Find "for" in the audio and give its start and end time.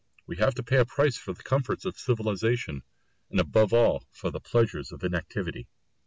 1.17-1.31, 4.11-4.31